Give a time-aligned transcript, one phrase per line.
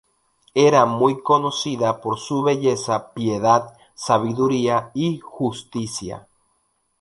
[0.55, 6.27] Era muy conocida por su belleza, piedad, sabiduría y justicia.